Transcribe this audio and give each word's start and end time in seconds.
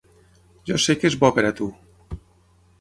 Jo 0.69 0.77
sé 0.85 0.95
que 1.01 1.11
és 1.11 1.19
bo 1.25 1.31
per 1.37 1.45
a 1.51 1.55
tu. 1.61 1.71